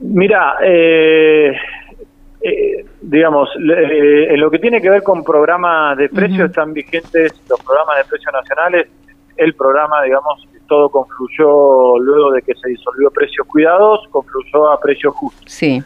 Mira, 0.00 0.56
eh, 0.64 1.56
eh, 2.42 2.84
digamos, 3.02 3.48
eh, 3.56 4.26
en 4.30 4.40
lo 4.40 4.50
que 4.50 4.58
tiene 4.58 4.82
que 4.82 4.90
ver 4.90 5.04
con 5.04 5.22
programas 5.22 5.96
de 5.96 6.08
precios, 6.08 6.50
están 6.50 6.72
vigentes 6.72 7.32
los 7.48 7.62
programas 7.62 7.98
de 7.98 8.04
precios 8.04 8.32
nacionales, 8.32 8.88
el 9.36 9.54
programa, 9.54 10.02
digamos, 10.02 10.48
todo 10.66 10.88
confluyó 10.88 11.98
luego 12.00 12.32
de 12.32 12.42
que 12.42 12.54
se 12.54 12.68
disolvió 12.68 13.10
Precios 13.10 13.46
Cuidados, 13.46 14.00
confluyó 14.10 14.70
a 14.72 14.80
Precios 14.80 15.14
Justos. 15.14 15.44
Sí. 15.46 15.82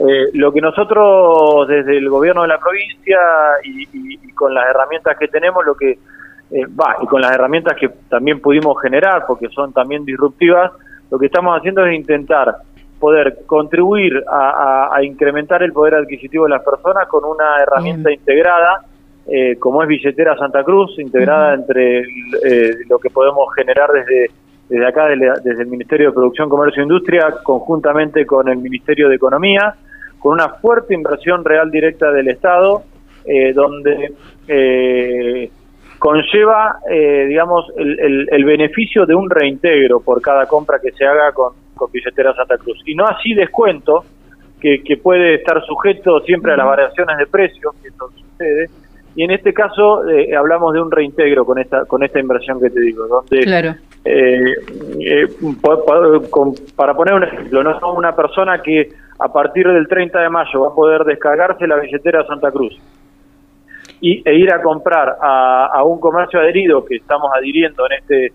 Eh, 0.00 0.30
lo 0.32 0.50
que 0.50 0.62
nosotros 0.62 1.68
desde 1.68 1.98
el 1.98 2.08
gobierno 2.08 2.42
de 2.42 2.48
la 2.48 2.58
provincia 2.58 3.18
y, 3.62 4.32
con 4.32 4.54
las 4.54 4.66
herramientas 4.66 5.18
que 5.18 5.28
tenemos, 5.28 5.64
lo 5.66 5.74
que 5.74 5.90
eh, 5.90 6.66
va, 6.68 6.96
y 7.02 7.06
con 7.06 7.20
las 7.20 7.32
herramientas 7.32 7.76
que 7.78 7.90
también 8.08 8.40
pudimos 8.40 8.80
generar, 8.80 9.24
porque 9.26 9.48
son 9.48 9.74
también 9.74 10.06
disruptivas, 10.06 10.72
lo 11.10 11.18
que 11.18 11.26
estamos 11.26 11.58
haciendo 11.58 11.84
es 11.84 11.94
intentar 11.94 12.56
poder 12.98 13.40
contribuir 13.44 14.24
a, 14.30 14.98
incrementar 15.02 15.62
el 15.62 15.72
poder 15.72 15.94
adquisitivo 15.94 16.44
de 16.44 16.50
las 16.50 16.62
personas 16.62 17.06
con 17.08 17.24
una 17.24 17.62
herramienta 17.62 18.10
integrada, 18.10 18.84
eh, 19.26 19.56
como 19.58 19.82
es 19.82 19.88
Billetera 19.88 20.36
Santa 20.36 20.64
Cruz, 20.64 20.98
integrada 20.98 21.54
entre 21.54 22.04
lo 22.88 22.98
que 22.98 23.10
podemos 23.10 23.46
generar 23.54 23.90
desde 23.92 24.30
desde 24.70 24.86
acá, 24.86 25.08
desde 25.08 25.62
el 25.62 25.66
Ministerio 25.66 26.08
de 26.08 26.12
Producción, 26.12 26.48
Comercio 26.48 26.80
e 26.80 26.84
Industria, 26.84 27.34
conjuntamente 27.42 28.24
con 28.24 28.48
el 28.48 28.58
Ministerio 28.58 29.08
de 29.08 29.16
Economía, 29.16 29.74
con 30.20 30.32
una 30.32 30.50
fuerte 30.50 30.94
inversión 30.94 31.44
real 31.44 31.70
directa 31.70 32.12
del 32.12 32.28
Estado, 32.28 32.84
eh, 33.24 33.52
donde 33.52 34.12
eh, 34.46 35.50
conlleva, 35.98 36.76
eh, 36.88 37.26
digamos, 37.28 37.66
el, 37.76 38.44
beneficio 38.44 39.04
de 39.06 39.14
un 39.14 39.28
reintegro 39.28 40.00
por 40.00 40.22
cada 40.22 40.46
compra 40.46 40.78
que 40.78 40.92
se 40.92 41.04
haga 41.04 41.32
con, 41.32 41.54
con 41.74 41.90
billetera 41.90 42.34
Santa 42.34 42.56
Cruz. 42.58 42.78
Y 42.86 42.94
no 42.94 43.06
así 43.06 43.34
descuento, 43.34 44.04
que, 44.60 44.82
que 44.82 44.98
puede 44.98 45.36
estar 45.36 45.64
sujeto 45.64 46.20
siempre 46.20 46.52
a 46.52 46.56
las 46.56 46.66
variaciones 46.66 47.16
de 47.18 47.26
precios, 47.26 47.74
que 47.82 47.88
eso 47.88 48.10
sucede, 48.10 48.68
y 49.16 49.24
en 49.24 49.30
este 49.32 49.52
caso 49.52 50.08
eh, 50.08 50.34
hablamos 50.36 50.72
de 50.72 50.80
un 50.80 50.90
reintegro 50.90 51.44
con 51.44 51.58
esta 51.58 51.84
con 51.84 52.02
esta 52.02 52.20
inversión 52.20 52.60
que 52.60 52.70
te 52.70 52.80
digo 52.80 53.06
donde 53.08 53.40
claro. 53.40 53.74
eh, 54.04 54.54
eh, 55.00 55.26
para 56.76 56.94
poner 56.94 57.14
un 57.14 57.24
ejemplo 57.24 57.62
no 57.62 57.92
una 57.92 58.14
persona 58.14 58.62
que 58.62 58.88
a 59.20 59.32
partir 59.32 59.66
del 59.66 59.86
30 59.86 60.20
de 60.20 60.28
mayo 60.28 60.60
va 60.60 60.68
a 60.68 60.74
poder 60.74 61.04
descargarse 61.04 61.66
la 61.66 61.76
billetera 61.76 62.26
Santa 62.26 62.50
Cruz. 62.50 62.76
Y, 64.00 64.22
e 64.24 64.34
ir 64.34 64.50
a 64.52 64.62
comprar 64.62 65.16
a, 65.20 65.66
a 65.66 65.84
un 65.84 66.00
comercio 66.00 66.40
adherido 66.40 66.84
que 66.84 66.96
estamos 66.96 67.30
adhiriendo 67.36 67.84
en 67.86 67.92
este 67.98 68.26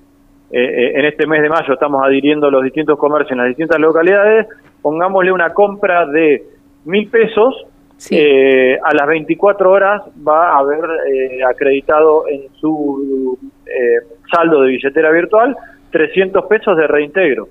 eh, 0.51 0.99
en 0.99 1.05
este 1.05 1.25
mes 1.25 1.41
de 1.41 1.49
mayo 1.49 1.73
estamos 1.73 2.03
adhiriendo 2.05 2.51
los 2.51 2.63
distintos 2.63 2.99
comercios 2.99 3.31
en 3.31 3.39
las 3.39 3.47
distintas 3.47 3.79
localidades 3.79 4.45
pongámosle 4.79 5.31
una 5.31 5.51
compra 5.53 6.05
de 6.05 6.43
mil 6.85 7.09
pesos 7.09 7.65
eh, 8.11 8.77
a 8.83 8.93
las 8.93 9.07
24 9.07 9.71
horas 9.71 10.01
va 10.27 10.49
a 10.51 10.57
haber 10.59 10.83
eh, 11.11 11.43
acreditado 11.43 12.27
en 12.27 12.53
su 12.59 13.37
eh, 13.65 14.05
saldo 14.29 14.61
de 14.61 14.71
billetera 14.71 15.11
virtual 15.11 15.55
300 15.95 16.45
pesos 16.47 16.75
de 16.75 16.87
reintegro. 16.87 17.47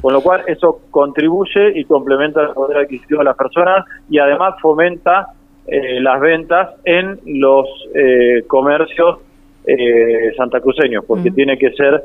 Con 0.00 0.12
lo 0.12 0.20
cual 0.20 0.42
eso 0.46 0.82
contribuye 0.92 1.72
y 1.74 1.84
complementa 1.84 2.40
el 2.40 2.50
poder 2.50 2.78
adquisitivo 2.78 3.18
de 3.18 3.24
las 3.24 3.36
personas 3.36 3.84
y 4.08 4.20
además 4.20 4.54
fomenta 4.62 5.26
las 5.66 6.20
ventas 6.20 6.70
en 6.84 7.18
los 7.26 7.66
comercios 8.46 9.18
santacruceños, 10.36 11.04
porque 11.04 11.32
tiene 11.32 11.58
que 11.58 11.72
ser 11.72 12.04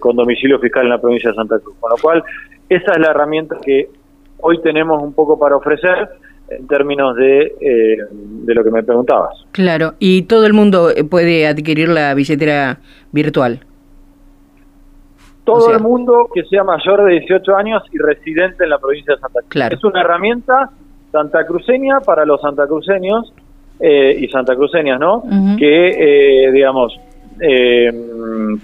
con 0.00 0.16
domicilio 0.16 0.58
fiscal 0.58 0.84
en 0.84 0.88
la 0.88 0.98
provincia 0.98 1.28
de 1.28 1.36
Santa 1.36 1.58
Cruz. 1.58 1.76
Con 1.78 1.90
lo 1.90 1.96
cual 1.98 2.24
esa 2.70 2.92
es 2.92 2.98
la 2.98 3.10
herramienta 3.10 3.58
que 3.62 3.90
hoy 4.38 4.58
tenemos 4.62 5.02
un 5.02 5.12
poco 5.12 5.38
para 5.38 5.54
ofrecer 5.54 6.08
en 6.50 6.66
términos 6.66 7.14
de, 7.16 7.52
eh, 7.60 7.96
de 8.10 8.54
lo 8.54 8.64
que 8.64 8.70
me 8.70 8.82
preguntabas. 8.82 9.44
Claro, 9.52 9.94
y 9.98 10.22
todo 10.22 10.46
el 10.46 10.52
mundo 10.52 10.90
eh, 10.90 11.04
puede 11.04 11.46
adquirir 11.46 11.88
la 11.88 12.14
billetera 12.14 12.80
virtual. 13.12 13.60
Todo 15.52 15.72
el 15.72 15.80
mundo 15.80 16.28
que 16.32 16.42
sea 16.44 16.64
mayor 16.64 17.04
de 17.04 17.20
18 17.20 17.56
años 17.56 17.82
y 17.92 17.98
residente 17.98 18.64
en 18.64 18.70
la 18.70 18.78
provincia 18.78 19.14
de 19.14 19.20
Santa 19.20 19.40
Cruz. 19.40 19.50
Claro. 19.50 19.76
Es 19.76 19.84
una 19.84 20.00
herramienta 20.00 20.70
santacruceña 21.10 22.00
para 22.00 22.24
los 22.24 22.40
santacruceños 22.40 23.32
eh, 23.80 24.16
y 24.18 24.28
santacruceñas, 24.28 25.00
¿no? 25.00 25.22
Que, 25.58 26.46
eh, 26.46 26.52
digamos, 26.52 26.98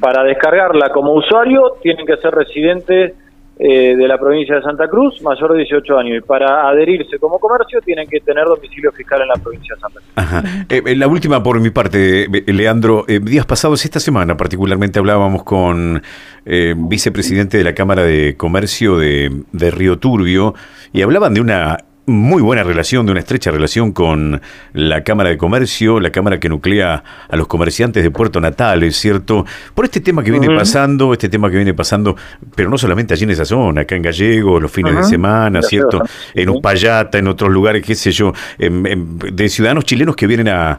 para 0.01 0.25
descargarla 0.25 0.91
como 0.91 1.13
usuario 1.13 1.77
tienen 1.81 2.05
que 2.05 2.17
ser 2.17 2.35
residentes 2.35 3.15
eh, 3.59 3.95
de 3.97 4.09
la 4.09 4.19
provincia 4.19 4.57
de 4.57 4.63
Santa 4.63 4.89
Cruz, 4.89 5.23
mayor 5.23 5.53
de 5.53 5.59
18 5.59 5.99
años. 5.99 6.19
Y 6.19 6.21
para 6.21 6.69
adherirse 6.69 7.19
como 7.19 7.39
comercio 7.39 7.81
tienen 7.81 8.09
que 8.09 8.21
tener 8.21 8.45
domicilio 8.47 8.91
fiscal 8.93 9.23
en 9.23 9.29
la 9.29 9.35
provincia 9.35 9.75
de 9.75 9.81
Santa 9.81 10.01
Cruz. 10.01 10.13
Ajá. 10.17 10.43
Eh, 10.69 10.83
eh, 10.85 10.97
la 10.97 11.07
última 11.07 11.43
por 11.43 11.61
mi 11.61 11.71
parte, 11.71 12.27
Leandro. 12.47 13.05
días 13.07 13.47
pasados, 13.47 13.85
esta 13.85 14.01
semana 14.01 14.37
particularmente, 14.37 14.99
hablábamos 14.99 15.45
con 15.45 16.03
vicepresidente 16.45 17.57
de 17.57 17.65
la 17.65 17.75
Cámara 17.75 18.03
de 18.03 18.37
Comercio 18.37 18.99
de, 18.99 19.31
de 19.53 19.71
Río 19.71 19.99
Turbio 19.99 20.55
y 20.93 21.03
hablaban 21.03 21.33
de 21.33 21.41
una 21.41 21.79
muy 22.07 22.43
buena 22.43 22.63
relación, 22.63 23.07
de 23.07 23.13
una 23.13 23.21
estrecha 23.21 23.51
relación 23.51 23.93
con 23.93 24.41
la 24.73 25.03
Cámara 25.03 25.31
de 25.31 25.39
Comercio, 25.39 26.01
la 26.01 26.11
Cámara 26.11 26.39
que 26.39 26.49
nuclea 26.49 27.03
a 27.29 27.37
los 27.37 27.47
comerciantes 27.47 28.03
de 28.03 28.11
Puerto 28.11 28.41
Natal, 28.41 28.83
es 28.83 28.97
cierto, 28.97 29.47
por 29.75 29.87
este 29.87 30.01
tema 30.01 30.23
que 30.23 30.31
viene 30.31 30.55
pasando, 30.55 31.13
este 31.13 31.29
tema 31.29 31.51
que 31.51 31.57
viene 31.57 31.73
pasando, 31.73 32.17
pero 32.55 32.69
no 32.69 32.77
solamente 32.77 33.15
allí 33.15 33.25
en 33.25 33.31
esa 33.31 33.45
zona, 33.45 33.83
acá 33.83 33.97
en 33.97 34.03
Gallego, 34.03 34.61
los 34.61 34.71
fines 34.71 34.97
de 34.97 35.05
semana, 35.05 35.63
¿cierto? 35.63 36.03
En 36.35 36.49
Upayata, 36.51 37.19
en 37.19 37.29
otros 37.29 37.51
lugares, 37.51 37.83
qué 37.85 37.95
sé 37.95 38.11
yo, 38.13 38.33
de 38.59 39.49
ciudadanos 39.49 39.85
chilenos 39.85 40.17
que 40.17 40.27
vienen 40.27 40.49
a, 40.49 40.79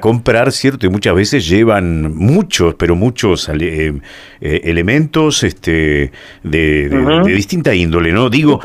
comprar, 0.00 0.50
¿cierto? 0.52 0.86
Y 0.86 0.88
muchas 0.90 1.14
veces 1.14 1.48
llevan 1.48 2.14
muchos, 2.14 2.74
pero 2.74 2.96
muchos 2.96 3.48
eh, 3.48 3.94
eh, 4.40 4.60
elementos 4.64 5.44
este, 5.44 6.10
de, 6.42 7.22
distinta 7.24 7.74
índole, 7.74 8.12
¿no? 8.12 8.28
Digo, 8.28 8.58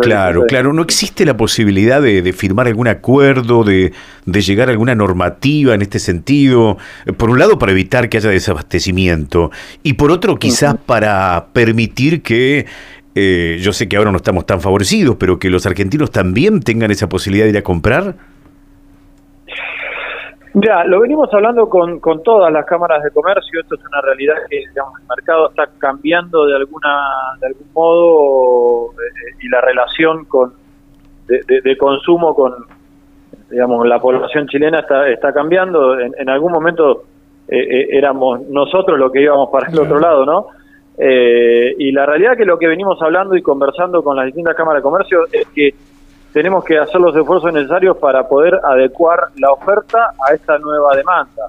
claro, 0.00 0.44
claro, 0.46 0.72
no 0.72 0.82
existe 0.82 1.24
la 1.26 1.36
posibilidad 1.36 2.00
de, 2.00 2.32
firmar 2.32 2.66
algún 2.68 2.88
acuerdo, 2.88 3.64
de, 3.64 3.92
llegar 4.24 4.68
a 4.68 4.72
alguna 4.72 4.94
normativa 4.94 5.74
en 5.74 5.82
este 5.82 5.98
sentido? 5.98 6.78
Por 7.16 7.30
un 7.30 7.38
lado, 7.38 7.58
para 7.58 7.72
evitar 7.72 8.08
que 8.08 8.16
haya 8.16 8.30
desabastecimiento 8.30 9.50
y 9.82 9.94
por 9.94 10.10
otro, 10.10 10.38
quizás 10.38 10.76
para 10.86 11.48
permitir 11.52 12.22
que 12.22 12.66
eh, 13.14 13.58
yo 13.62 13.72
sé 13.72 13.88
que 13.88 13.96
ahora 13.96 14.10
no 14.10 14.18
estamos 14.18 14.44
tan 14.44 14.60
favorecidos, 14.60 15.16
pero 15.16 15.38
que 15.38 15.48
los 15.48 15.64
argentinos 15.64 16.10
también 16.10 16.60
tengan 16.60 16.90
esa 16.90 17.08
posibilidad 17.08 17.46
de 17.46 17.50
ir 17.50 17.56
a 17.58 17.62
comprar? 17.62 18.16
Ya, 20.58 20.84
lo 20.84 21.00
venimos 21.00 21.28
hablando 21.34 21.68
con, 21.68 22.00
con 22.00 22.22
todas 22.22 22.50
las 22.50 22.64
cámaras 22.64 23.02
de 23.02 23.10
comercio, 23.10 23.60
esto 23.60 23.74
es 23.74 23.80
una 23.84 24.00
realidad 24.00 24.36
que 24.48 24.56
digamos, 24.56 24.98
el 25.02 25.06
mercado 25.06 25.50
está 25.50 25.68
cambiando 25.76 26.46
de 26.46 26.56
alguna 26.56 26.88
de 27.40 27.48
algún 27.48 27.68
modo 27.74 28.92
eh, 28.92 29.36
y 29.42 29.48
la 29.50 29.60
relación 29.60 30.24
con, 30.24 30.54
de, 31.26 31.76
consumo 31.76 32.34
con, 32.34 32.54
digamos, 33.50 33.86
la 33.86 34.00
población 34.00 34.48
chilena 34.48 34.80
está, 34.80 35.06
está 35.10 35.30
cambiando. 35.34 36.00
En, 36.00 36.28
algún 36.30 36.52
momento 36.52 37.04
eh, 37.48 37.58
eh, 37.58 37.88
éramos 37.90 38.40
nosotros 38.48 38.98
los 38.98 39.12
que 39.12 39.20
íbamos 39.20 39.50
para 39.50 39.68
el 39.68 39.78
otro 39.78 40.00
lado, 40.00 40.24
¿no? 40.24 40.46
Eh, 40.96 41.74
y 41.78 41.92
la 41.92 42.06
realidad 42.06 42.34
que 42.34 42.46
lo 42.46 42.58
que 42.58 42.66
venimos 42.66 43.00
hablando 43.02 43.36
y 43.36 43.42
conversando 43.42 44.02
con 44.02 44.16
las 44.16 44.24
distintas 44.24 44.54
cámaras 44.54 44.82
de 44.82 44.84
comercio 44.84 45.26
es 45.30 45.46
que 45.48 45.74
tenemos 46.36 46.66
que 46.66 46.76
hacer 46.76 47.00
los 47.00 47.16
esfuerzos 47.16 47.50
necesarios 47.50 47.96
para 47.96 48.28
poder 48.28 48.60
adecuar 48.62 49.28
la 49.38 49.52
oferta 49.52 50.10
a 50.22 50.34
esta 50.34 50.58
nueva 50.58 50.94
demanda. 50.94 51.48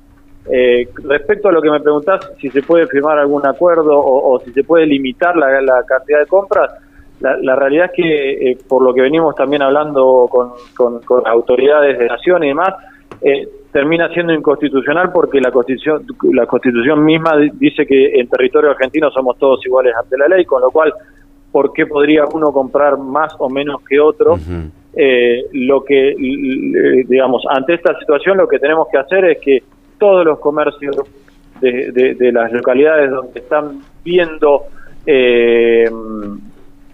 respecto 1.03 1.49
a 1.49 1.51
lo 1.51 1.61
que 1.61 1.69
me 1.69 1.81
preguntás, 1.81 2.31
si 2.39 2.49
se 2.49 2.61
puede 2.61 2.87
firmar 2.87 3.19
algún 3.19 3.45
acuerdo 3.45 3.91
o, 3.93 4.39
si 4.39 4.53
se 4.53 4.63
puede 4.63 4.85
limitar 4.85 5.35
la, 5.35 5.83
cantidad 5.85 6.19
de 6.19 6.25
compras, 6.27 6.71
la, 7.19 7.55
realidad 7.57 7.87
es 7.87 7.91
que, 7.97 8.51
eh, 8.51 8.57
por 8.65 8.81
lo 8.81 8.93
que 8.93 9.01
venimos 9.01 9.35
también 9.35 9.61
hablando 9.61 10.29
con, 10.31 11.01
con, 11.01 11.27
autoridades 11.27 11.99
de 11.99 12.05
nación 12.05 12.45
y 12.45 12.47
demás, 12.47 12.73
eh, 13.21 13.45
termina 13.73 14.07
siendo 14.13 14.31
inconstitucional 14.31 15.11
porque 15.11 15.41
la 15.41 15.51
constitución, 15.51 16.05
la 16.31 16.45
constitución 16.45 17.03
misma 17.03 17.35
dice 17.55 17.85
que 17.85 18.17
en 18.17 18.29
territorio 18.29 18.69
argentino 18.69 19.11
somos 19.11 19.37
todos 19.37 19.65
iguales 19.65 19.93
ante 20.01 20.17
la 20.17 20.29
ley, 20.29 20.45
con 20.45 20.61
lo 20.61 20.71
cual, 20.71 20.93
¿por 21.57 21.73
qué 21.73 21.87
podría 21.87 22.23
uno 22.31 22.51
comprar 22.51 22.99
más 22.99 23.33
o 23.39 23.49
menos 23.49 23.81
que 23.89 23.99
otro? 23.99 24.37
Eh, 24.95 25.45
lo 25.53 25.83
que, 25.83 26.13
digamos, 27.07 27.43
ante 27.49 27.73
esta 27.73 27.97
situación 27.97 28.37
lo 28.37 28.47
que 28.47 28.59
tenemos 28.59 28.87
que 28.91 28.99
hacer 28.99 29.25
es 29.25 29.39
que 29.39 29.63
todos 29.97 30.23
los 30.23 30.37
comercios 30.37 30.95
de, 31.59 32.15
de, 32.15 32.31
las 32.31 32.51
localidades 32.51 33.09
donde 33.09 33.39
están 33.39 33.81
viendo 34.05 34.65
eh, 35.07 35.89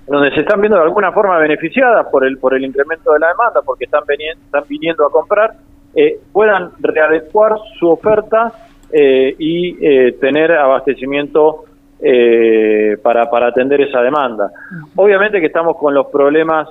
donde 0.08 0.32
se 0.34 0.40
están 0.40 0.62
viendo 0.62 0.78
de 0.78 0.84
alguna 0.84 1.12
forma 1.12 1.38
beneficiadas 1.40 2.08
por 2.10 2.26
el 2.26 2.38
por 2.38 2.54
el 2.54 2.64
incremento 2.64 3.12
de 3.12 3.20
la 3.20 3.28
demanda, 3.28 3.62
porque 3.66 3.84
están 3.84 4.04
viniendo, 4.08 4.42
están 4.46 4.64
viniendo 4.70 5.06
a 5.06 5.12
comprar, 5.12 5.56
eh, 5.94 6.20
puedan 6.32 6.72
readecuar 6.80 7.58
su 7.78 7.90
oferta 7.90 8.54
eh, 8.94 9.36
y 9.38 9.86
eh, 9.86 10.14
tener 10.22 10.54
abastecimiento 10.54 11.66
para, 13.02 13.30
para 13.30 13.48
atender 13.48 13.82
esa 13.82 14.02
demanda. 14.02 14.52
Obviamente 14.96 15.40
que 15.40 15.48
estamos 15.48 15.78
con 15.78 15.94
los 15.94 16.08
problemas 16.08 16.68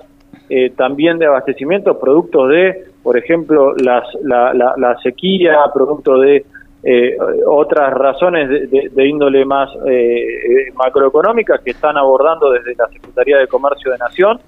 también 0.76 1.18
de 1.18 1.26
abastecimiento, 1.26 1.98
producto 1.98 2.46
de, 2.46 2.84
por 3.02 3.16
ejemplo, 3.16 3.74
las, 3.76 4.04
la, 4.22 4.52
la, 4.52 4.96
sequía, 5.02 5.58
producto 5.72 6.18
de 6.18 6.44
eh, 6.84 7.16
otras 7.46 7.92
razones 7.94 8.70
de, 8.70 9.08
índole 9.08 9.44
más 9.44 9.70
eh, 9.86 10.70
macroeconómica 10.74 11.58
que 11.64 11.70
están 11.70 11.96
abordando 11.96 12.50
desde 12.50 12.74
la 12.74 12.88
Secretaría 12.88 13.38
de 13.38 13.46
Comercio 13.46 13.92
de 13.92 13.98
Nación 13.98 14.40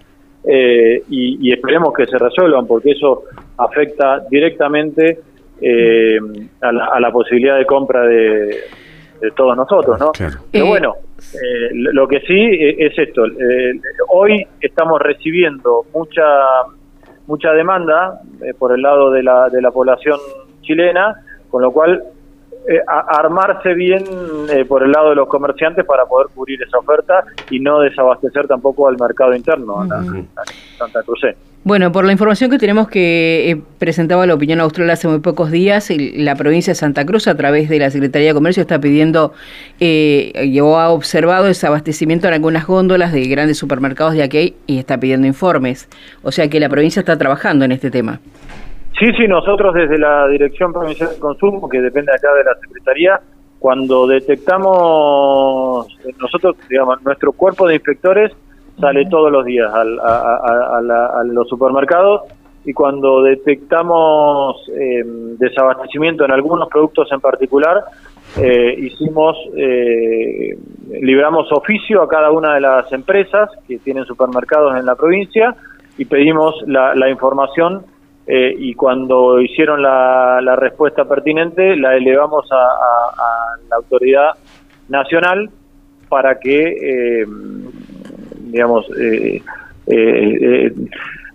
eh, 0.44 1.02
y, 1.08 1.52
esperemos 1.52 1.94
que 1.94 2.06
se 2.06 2.18
resuelvan 2.18 2.66
porque 2.66 2.90
eso 2.90 3.22
afecta 3.56 4.20
directamente 4.28 5.20
eh, 5.60 6.18
a, 6.60 7.00
la, 7.00 7.10
posibilidad 7.12 7.56
de 7.56 7.66
compra 7.66 8.02
de, 8.02 8.56
todos 9.32 9.56
nosotros, 9.56 9.98
¿no? 9.98 10.12
Pero 10.50 10.66
bueno, 10.66 10.94
lo 11.72 12.08
que 12.08 12.20
sí 12.20 12.58
es 12.78 12.98
esto. 12.98 13.22
hoy 14.10 14.46
estamos 14.60 15.00
recibiendo 15.00 15.84
mucha 15.94 16.22
mucha 17.26 17.52
demanda 17.52 18.20
por 18.58 18.72
el 18.72 18.82
lado 18.82 19.10
de 19.10 19.22
la, 19.22 19.48
de 19.48 19.62
la 19.62 19.70
población 19.70 20.18
chilena, 20.62 21.22
con 21.50 21.62
lo 21.62 21.70
cual 21.70 22.02
eh, 22.66 22.80
armarse 22.86 23.74
bien 23.74 24.04
eh, 24.50 24.64
por 24.64 24.82
el 24.82 24.92
lado 24.92 25.10
de 25.10 25.16
los 25.16 25.28
comerciantes 25.28 25.84
para 25.84 26.06
poder 26.06 26.28
cubrir 26.34 26.62
esa 26.62 26.78
oferta 26.78 27.24
y 27.50 27.60
no 27.60 27.80
desabastecer 27.80 28.46
tampoco 28.46 28.88
al 28.88 28.96
mercado 28.98 29.34
interno, 29.34 29.82
a, 29.82 30.02
Santa 30.78 31.02
Cruz. 31.02 31.20
Bueno, 31.64 31.92
por 31.92 32.04
la 32.04 32.12
información 32.12 32.50
que 32.50 32.58
tenemos 32.58 32.88
que 32.88 33.50
eh, 33.50 33.62
presentaba 33.78 34.26
la 34.26 34.34
opinión 34.34 34.60
austral 34.60 34.90
hace 34.90 35.08
muy 35.08 35.20
pocos 35.20 35.50
días, 35.50 35.90
la 36.14 36.36
provincia 36.36 36.72
de 36.72 36.74
Santa 36.74 37.06
Cruz 37.06 37.26
a 37.26 37.36
través 37.38 37.70
de 37.70 37.78
la 37.78 37.90
Secretaría 37.90 38.28
de 38.28 38.34
Comercio 38.34 38.60
está 38.60 38.78
pidiendo, 38.78 39.32
eh, 39.80 40.60
o 40.62 40.78
ha 40.78 40.90
observado 40.90 41.46
desabastecimiento 41.46 42.28
en 42.28 42.34
algunas 42.34 42.66
góndolas 42.66 43.12
de 43.12 43.26
grandes 43.28 43.56
supermercados 43.56 44.12
de 44.12 44.22
aquí 44.22 44.56
y 44.66 44.78
está 44.78 45.00
pidiendo 45.00 45.26
informes. 45.26 45.88
O 46.22 46.32
sea 46.32 46.48
que 46.48 46.60
la 46.60 46.68
provincia 46.68 47.00
está 47.00 47.16
trabajando 47.16 47.64
en 47.64 47.72
este 47.72 47.90
tema. 47.90 48.20
Sí, 48.98 49.06
sí, 49.16 49.26
nosotros 49.26 49.74
desde 49.74 49.98
la 49.98 50.28
Dirección 50.28 50.72
Provincial 50.72 51.10
de 51.10 51.18
Consumo, 51.18 51.68
que 51.68 51.80
depende 51.80 52.12
acá 52.12 52.32
de 52.32 52.44
la 52.44 52.54
Secretaría, 52.60 53.20
cuando 53.58 54.06
detectamos, 54.06 55.88
nosotros, 56.18 56.56
digamos, 56.68 57.02
nuestro 57.02 57.32
cuerpo 57.32 57.66
de 57.66 57.76
inspectores 57.76 58.30
sale 58.78 59.06
todos 59.06 59.32
los 59.32 59.44
días 59.44 59.72
a, 59.72 61.22
los 61.24 61.48
supermercados 61.48 62.22
y 62.64 62.72
cuando 62.72 63.22
detectamos 63.22 64.56
em, 64.68 65.36
desabastecimiento 65.38 66.24
en 66.24 66.32
algunos 66.32 66.68
productos 66.68 67.10
en 67.12 67.20
particular, 67.20 67.84
eh, 68.40 68.74
hicimos, 68.78 69.36
eh, 69.56 70.56
libramos 71.00 71.50
oficio 71.52 72.02
a 72.02 72.08
cada 72.08 72.30
una 72.30 72.54
de 72.54 72.60
las 72.60 72.92
empresas 72.92 73.50
que 73.66 73.78
tienen 73.78 74.04
supermercados 74.04 74.76
en 74.76 74.86
la 74.86 74.94
provincia 74.94 75.54
y 75.98 76.04
pedimos 76.04 76.54
la, 76.66 76.94
la 76.94 77.08
información 77.08 77.82
eh, 78.26 78.54
y 78.56 78.74
cuando 78.74 79.40
hicieron 79.40 79.82
la, 79.82 80.56
respuesta 80.56 81.04
pertinente 81.04 81.76
la 81.76 81.96
elevamos 81.96 82.50
a, 82.50 83.56
la 83.68 83.76
autoridad 83.76 84.30
nacional 84.88 85.50
para 86.08 86.38
que, 86.38 87.22
eh, 87.22 87.26
digamos, 88.40 88.86
eh, 88.98 89.42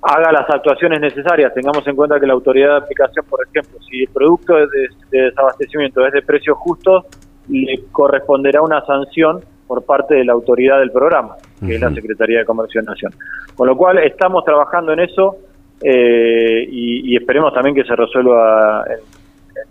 haga 0.01 0.31
las 0.31 0.49
actuaciones 0.49 1.01
necesarias. 1.01 1.53
Tengamos 1.53 1.85
en 1.87 1.95
cuenta 1.95 2.19
que 2.19 2.25
la 2.25 2.33
autoridad 2.33 2.71
de 2.71 2.77
aplicación, 2.85 3.25
por 3.29 3.45
ejemplo, 3.45 3.77
si 3.89 4.03
el 4.03 4.09
producto 4.09 4.55
de, 4.55 4.67
de 5.11 5.21
desabastecimiento 5.25 6.05
es 6.05 6.13
de 6.13 6.21
precios 6.21 6.57
justos, 6.57 7.05
le 7.49 7.83
corresponderá 7.91 8.61
una 8.61 8.83
sanción 8.85 9.41
por 9.67 9.83
parte 9.83 10.15
de 10.15 10.25
la 10.25 10.33
autoridad 10.33 10.79
del 10.79 10.91
programa, 10.91 11.35
que 11.63 11.75
es 11.75 11.81
la 11.81 11.91
Secretaría 11.91 12.39
de 12.39 12.45
Comercio 12.45 12.81
de 12.81 12.87
Nación. 12.87 13.13
Con 13.55 13.67
lo 13.67 13.77
cual 13.77 13.99
estamos 13.99 14.43
trabajando 14.43 14.93
en 14.93 15.01
eso 15.01 15.37
eh, 15.81 16.67
y, 16.69 17.15
esperemos 17.15 17.53
también 17.53 17.75
que 17.75 17.83
se 17.83 17.95
resuelva 17.95 18.83
en, 18.87 18.99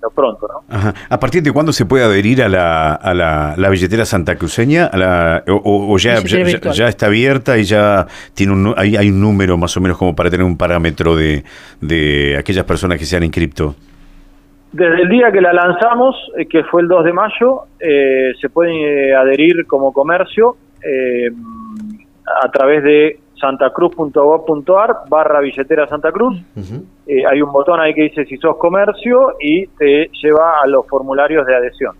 lo 0.03 0.11
pronto. 0.11 0.47
¿no? 0.47 0.93
¿A 1.09 1.19
partir 1.19 1.43
de 1.43 1.51
cuándo 1.51 1.73
se 1.73 1.87
puede 1.87 2.05
adherir 2.05 2.43
a 2.43 2.49
la, 2.49 2.95
a 2.95 3.15
la, 3.15 3.69
billetera 3.71 4.05
santacruceña? 4.05 4.87
A 4.87 4.97
la, 4.97 5.45
o, 5.47 5.97
ya, 5.99 6.21
ya, 6.21 6.89
está 6.89 7.07
abierta 7.07 7.59
y 7.59 7.65
ya 7.65 8.07
tiene 8.35 8.53
un, 8.53 8.75
hay, 8.77 8.97
hay 8.97 9.11
un 9.11 9.21
número 9.21 9.57
más 9.57 9.77
o 9.77 9.81
menos 9.81 9.97
como 9.97 10.15
para 10.15 10.31
tener 10.31 10.45
un 10.45 10.57
parámetro 10.57 11.17
de, 11.17 11.43
de 11.81 12.37
aquellas 12.39 12.65
personas 12.65 12.99
que 12.99 13.05
se 13.05 13.17
han 13.17 13.25
inscrito? 13.25 13.75
Desde 14.73 15.03
el 15.03 15.09
día 15.09 15.33
que 15.33 15.41
la 15.41 15.53
lanzamos, 15.55 16.15
eh, 16.37 16.47
que 16.47 16.63
fue 16.65 16.83
el 16.83 16.89
2 16.89 17.05
de 17.05 17.13
mayo, 17.13 17.63
eh, 17.81 18.33
se 18.39 18.51
puede 18.51 19.15
adherir 19.15 19.67
como 19.67 19.93
comercio 19.93 20.57
a 22.43 22.51
través 22.51 22.85
de 22.85 23.19
santacruz.gov.ar 23.41 24.97
barra 25.09 25.41
billetera 25.41 25.87
Santa 25.89 26.13
Cruz. 26.13 26.37
Eh, 27.07 27.23
hay 27.29 27.43
un 27.43 27.53
botón 27.53 27.81
ahí 27.81 27.95
que 27.95 28.03
dice 28.03 28.25
si 28.25 28.37
sos 28.37 28.57
comercio 28.57 29.35
y 29.41 29.67
te 29.67 30.11
lleva 30.23 30.61
a 30.63 30.67
los 30.67 30.87
formularios 30.87 31.47
de 31.47 31.55
adhesión. 31.55 31.95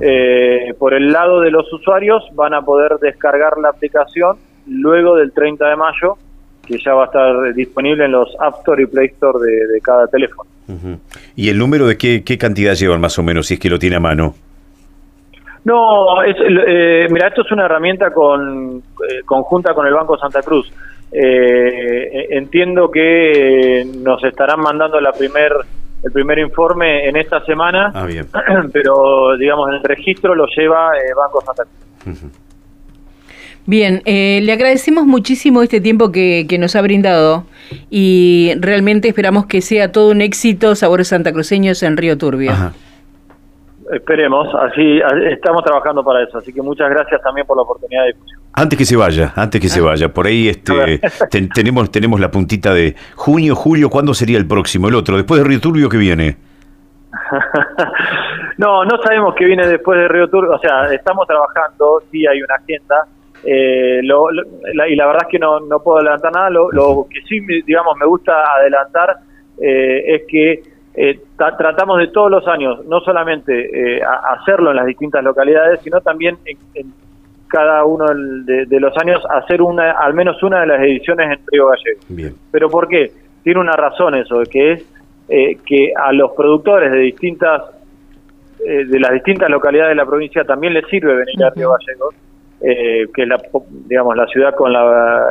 Eh, 0.00 0.72
por 0.78 0.94
el 0.94 1.10
lado 1.10 1.40
de 1.40 1.50
los 1.50 1.70
usuarios 1.72 2.22
van 2.34 2.54
a 2.54 2.62
poder 2.62 2.98
descargar 3.00 3.58
la 3.58 3.70
aplicación 3.70 4.36
luego 4.68 5.16
del 5.16 5.32
30 5.32 5.68
de 5.68 5.76
mayo, 5.76 6.16
que 6.64 6.78
ya 6.78 6.94
va 6.94 7.04
a 7.04 7.06
estar 7.06 7.54
disponible 7.54 8.04
en 8.04 8.12
los 8.12 8.28
App 8.38 8.58
Store 8.58 8.82
y 8.82 8.86
Play 8.86 9.06
Store 9.08 9.38
de, 9.40 9.80
cada 9.80 10.06
teléfono. 10.06 10.48
¿Y 11.34 11.48
el 11.48 11.58
número 11.58 11.88
de 11.88 11.98
qué, 11.98 12.22
qué 12.24 12.38
cantidad 12.38 12.74
llevan 12.74 13.00
más 13.00 13.18
o 13.18 13.24
menos, 13.24 13.48
si 13.48 13.54
es 13.54 13.60
que 13.60 13.68
lo 13.68 13.78
tiene 13.80 13.96
a 13.96 14.00
mano? 14.00 14.34
No, 15.64 16.22
es, 16.22 16.36
eh, 16.38 17.06
mira, 17.10 17.28
esto 17.28 17.42
es 17.42 17.52
una 17.52 17.66
herramienta 17.66 18.12
con, 18.12 18.78
eh, 18.78 19.22
conjunta 19.24 19.74
con 19.74 19.86
el 19.86 19.92
Banco 19.92 20.18
Santa 20.18 20.42
Cruz. 20.42 20.72
Eh, 21.12 22.28
entiendo 22.30 22.90
que 22.90 23.86
nos 23.98 24.22
estarán 24.24 24.60
mandando 24.60 25.00
la 25.00 25.12
primer, 25.12 25.52
el 26.02 26.12
primer 26.12 26.38
informe 26.38 27.08
en 27.08 27.16
esta 27.16 27.44
semana, 27.44 27.92
ah, 27.94 28.06
bien. 28.06 28.26
pero 28.72 29.36
digamos, 29.38 29.70
el 29.70 29.82
registro 29.82 30.34
lo 30.34 30.46
lleva 30.46 30.92
el 30.96 31.14
Banco 31.14 31.42
Santa 31.42 31.64
Cruz. 31.64 32.22
Bien, 33.66 34.02
le 34.06 34.52
agradecemos 34.52 35.06
muchísimo 35.06 35.62
este 35.62 35.80
tiempo 35.80 36.10
que, 36.10 36.46
que, 36.48 36.58
nos 36.58 36.74
ha 36.74 36.82
brindado 36.82 37.44
y 37.90 38.52
realmente 38.58 39.08
esperamos 39.08 39.46
que 39.46 39.60
sea 39.60 39.92
todo 39.92 40.10
un 40.10 40.22
éxito 40.22 40.74
Sabores 40.74 41.08
Santacruceños 41.08 41.82
en 41.82 41.98
Río 41.98 42.16
Turbio. 42.16 42.52
Esperemos, 43.92 44.48
así 44.54 45.00
estamos 45.30 45.64
trabajando 45.64 46.04
para 46.04 46.22
eso, 46.22 46.38
así 46.38 46.52
que 46.52 46.62
muchas 46.62 46.88
gracias 46.90 47.20
también 47.22 47.46
por 47.46 47.56
la 47.56 47.64
oportunidad 47.64 48.02
de 48.02 48.08
discusión. 48.12 48.40
Antes 48.52 48.78
que 48.78 48.84
se 48.84 48.96
vaya, 48.96 49.32
antes 49.34 49.60
que 49.60 49.68
se 49.68 49.80
vaya, 49.80 50.08
por 50.12 50.26
ahí 50.26 50.48
este 50.48 51.00
tenemos 51.54 51.90
tenemos 51.90 52.20
la 52.20 52.30
puntita 52.30 52.72
de 52.72 52.94
junio, 53.16 53.56
julio, 53.56 53.90
¿cuándo 53.90 54.14
sería 54.14 54.38
el 54.38 54.46
próximo, 54.46 54.88
el 54.88 54.94
otro? 54.94 55.16
Después 55.16 55.42
de 55.42 55.48
Río 55.48 55.60
Turbio, 55.60 55.88
¿qué 55.88 55.96
viene? 55.96 56.36
no, 58.58 58.84
no 58.84 59.02
sabemos 59.02 59.34
qué 59.34 59.44
viene 59.46 59.66
después 59.66 59.98
de 59.98 60.06
Río 60.06 60.28
Turbio, 60.28 60.52
o 60.52 60.58
sea, 60.58 60.92
estamos 60.92 61.26
trabajando, 61.26 62.02
sí 62.12 62.24
hay 62.26 62.42
una 62.42 62.54
agenda, 62.54 63.06
eh, 63.42 64.00
y 64.02 64.96
la 64.96 65.06
verdad 65.06 65.22
es 65.22 65.28
que 65.30 65.38
no, 65.38 65.58
no 65.60 65.82
puedo 65.82 65.98
adelantar 65.98 66.32
nada, 66.32 66.50
lo, 66.50 66.70
lo 66.70 67.06
que 67.10 67.22
sí, 67.22 67.40
digamos, 67.66 67.96
me 67.98 68.06
gusta 68.06 68.54
adelantar 68.56 69.16
eh, 69.60 70.14
es 70.14 70.22
que 70.28 70.62
eh, 70.94 71.20
tratamos 71.36 71.98
de 71.98 72.08
todos 72.08 72.30
los 72.30 72.46
años, 72.48 72.84
no 72.86 73.00
solamente 73.00 73.96
eh, 73.98 74.02
hacerlo 74.02 74.70
en 74.70 74.76
las 74.76 74.86
distintas 74.86 75.22
localidades, 75.22 75.80
sino 75.82 76.00
también 76.00 76.36
en, 76.44 76.92
cada 77.46 77.84
uno 77.84 78.06
de, 78.06 78.80
los 78.80 78.96
años 78.96 79.20
hacer 79.28 79.60
una, 79.60 79.90
al 79.90 80.14
menos 80.14 80.40
una 80.42 80.60
de 80.60 80.66
las 80.68 80.80
ediciones 80.82 81.32
en 81.32 81.44
Río 81.50 81.66
Gallego. 81.66 82.36
¿Pero 82.52 82.70
por 82.70 82.86
qué? 82.86 83.10
Tiene 83.42 83.58
una 83.58 83.72
razón 83.72 84.14
eso, 84.14 84.40
que 84.48 84.72
es 84.72 84.86
eh, 85.28 85.58
que 85.66 85.92
a 85.96 86.12
los 86.12 86.30
productores 86.32 86.92
de 86.92 86.98
distintas 86.98 87.62
de 88.60 89.00
las 89.00 89.12
distintas 89.12 89.48
localidades 89.48 89.92
de 89.92 89.94
la 89.94 90.04
provincia 90.04 90.44
también 90.44 90.74
les 90.74 90.86
sirve 90.88 91.14
venir 91.14 91.42
a 91.42 91.50
Río 91.50 91.70
Gallegos, 91.70 92.14
que 92.60 93.22
es 93.22 93.26
la, 93.26 93.40
digamos, 93.86 94.16
la 94.16 94.26
ciudad 94.26 94.54
con 94.54 94.70
la 94.70 95.26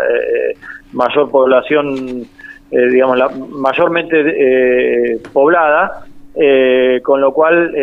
mayor 0.94 1.30
población 1.30 2.26
eh, 2.72 2.88
digamos, 2.90 3.18
la, 3.18 3.30
mayormente 3.30 4.20
eh, 4.20 5.20
poblada, 5.34 6.06
eh, 6.36 7.02
con 7.04 7.20
lo 7.20 7.34
cual 7.34 7.74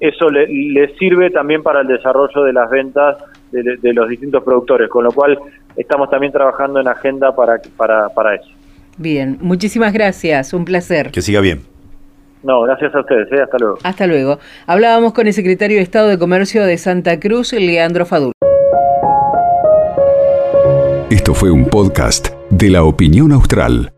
eso 0.00 0.30
le, 0.30 0.94
sirve 0.98 1.30
también 1.30 1.62
para 1.62 1.82
el 1.82 1.86
desarrollo 1.86 2.42
de 2.42 2.52
las 2.52 2.70
ventas 2.70 3.18
de, 3.50 3.92
los 3.92 4.08
distintos 4.08 4.42
productores, 4.42 4.88
con 4.88 5.04
lo 5.04 5.12
cual 5.12 5.38
estamos 5.76 6.08
también 6.08 6.32
trabajando 6.32 6.80
en 6.80 6.88
agenda 6.88 7.34
para, 7.36 7.60
para, 7.76 8.08
para 8.08 8.34
eso. 8.36 8.48
Bien, 8.96 9.38
muchísimas 9.40 9.92
gracias, 9.92 10.52
un 10.52 10.64
placer. 10.64 11.10
Que 11.10 11.20
siga 11.20 11.40
bien. 11.40 11.60
No, 12.42 12.62
gracias 12.62 12.94
a 12.94 13.00
ustedes, 13.00 13.28
hasta 13.40 13.58
luego. 13.58 13.78
Hasta 13.84 14.06
luego. 14.06 14.38
Hablábamos 14.66 15.12
con 15.12 15.26
el 15.26 15.32
secretario 15.32 15.76
de 15.76 15.82
Estado 15.82 16.08
de 16.08 16.18
Comercio 16.18 16.64
de 16.64 16.76
Santa 16.76 17.20
Cruz, 17.20 17.52
Leandro 17.52 18.04
Fadul. 18.04 18.32
Esto 21.10 21.34
fue 21.34 21.50
un 21.50 21.66
podcast 21.66 22.30
de 22.50 22.70
la 22.70 22.84
opinión 22.84 23.32
austral. 23.32 23.92